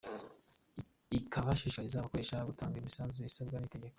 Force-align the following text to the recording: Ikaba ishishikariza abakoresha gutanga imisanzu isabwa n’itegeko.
Ikaba 1.17 1.55
ishishikariza 1.57 1.95
abakoresha 1.97 2.47
gutanga 2.49 2.75
imisanzu 2.77 3.17
isabwa 3.29 3.57
n’itegeko. 3.59 3.89